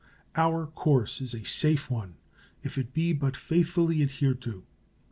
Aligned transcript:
Our 0.35 0.65
course 0.65 1.21
is 1.21 1.35
a 1.35 1.45
safe 1.45 1.87
one 1.87 2.15
if 2.63 2.75
it 2.75 2.91
be 2.91 3.13
but 3.13 3.37
faithfully 3.37 4.01
adhered 4.01 4.41
to. 4.41 4.63